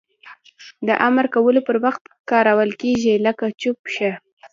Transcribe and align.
د 0.87 0.89
امر 1.07 1.25
کولو 1.33 1.59
پر 1.67 1.75
وخت 1.85 2.03
کارول 2.29 2.69
کیږي 2.81 3.13
لکه 3.25 3.45
چوپ 3.61 3.79
شه! 3.95 4.11